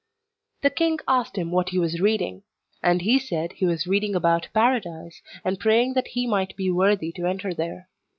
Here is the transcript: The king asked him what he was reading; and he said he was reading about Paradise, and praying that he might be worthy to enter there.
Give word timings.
The 0.63 0.71
king 0.71 0.97
asked 1.07 1.37
him 1.37 1.51
what 1.51 1.69
he 1.69 1.77
was 1.77 2.01
reading; 2.01 2.41
and 2.81 3.03
he 3.03 3.19
said 3.19 3.53
he 3.53 3.67
was 3.67 3.85
reading 3.85 4.15
about 4.15 4.47
Paradise, 4.51 5.21
and 5.45 5.59
praying 5.59 5.93
that 5.93 6.07
he 6.07 6.25
might 6.25 6.55
be 6.55 6.71
worthy 6.71 7.11
to 7.11 7.27
enter 7.27 7.53
there. 7.53 7.87